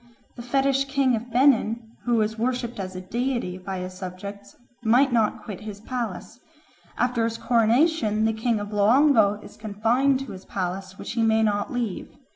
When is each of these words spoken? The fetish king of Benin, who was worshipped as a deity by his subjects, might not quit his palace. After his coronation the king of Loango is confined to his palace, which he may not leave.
The 0.35 0.41
fetish 0.41 0.85
king 0.85 1.15
of 1.15 1.31
Benin, 1.31 1.91
who 2.05 2.15
was 2.15 2.35
worshipped 2.35 2.79
as 2.79 2.95
a 2.95 3.01
deity 3.01 3.59
by 3.59 3.77
his 3.77 3.93
subjects, 3.93 4.55
might 4.81 5.13
not 5.13 5.43
quit 5.43 5.61
his 5.61 5.79
palace. 5.79 6.39
After 6.97 7.23
his 7.23 7.37
coronation 7.37 8.25
the 8.25 8.33
king 8.33 8.59
of 8.59 8.71
Loango 8.73 9.35
is 9.43 9.55
confined 9.57 10.19
to 10.21 10.31
his 10.31 10.45
palace, 10.45 10.97
which 10.97 11.11
he 11.11 11.21
may 11.21 11.43
not 11.43 11.71
leave. 11.71 12.07